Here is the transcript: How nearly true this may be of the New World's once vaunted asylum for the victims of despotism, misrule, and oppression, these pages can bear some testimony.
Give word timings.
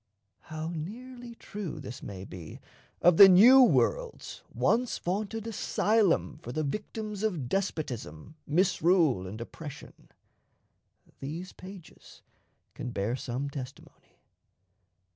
How 0.39 0.69
nearly 0.73 1.35
true 1.35 1.79
this 1.79 2.01
may 2.01 2.25
be 2.25 2.59
of 3.03 3.17
the 3.17 3.29
New 3.29 3.61
World's 3.61 4.41
once 4.51 4.97
vaunted 4.97 5.45
asylum 5.45 6.39
for 6.41 6.51
the 6.51 6.63
victims 6.63 7.21
of 7.21 7.47
despotism, 7.47 8.33
misrule, 8.47 9.27
and 9.27 9.39
oppression, 9.39 10.09
these 11.19 11.53
pages 11.53 12.23
can 12.73 12.89
bear 12.89 13.15
some 13.15 13.47
testimony. 13.47 14.17